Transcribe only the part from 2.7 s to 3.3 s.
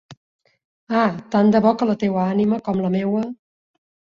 com la meua...